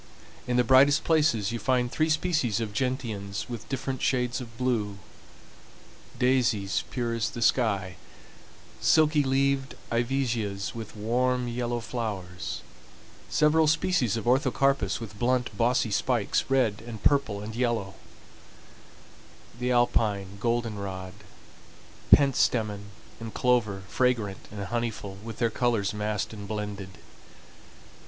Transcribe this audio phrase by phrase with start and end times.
[0.47, 4.97] In the brightest places you find three species of gentians with different shades of blue,
[6.17, 7.97] daisies pure as the sky,
[8.79, 12.63] silky leaved ivesias with warm yellow flowers,
[13.29, 17.93] several species of orthocarpus with blunt, bossy spikes, red and purple and yellow;
[19.59, 21.13] the alpine goldenrod,
[22.11, 22.85] pentstemon,
[23.19, 26.97] and clover, fragrant and honeyful, with their colors massed and blended.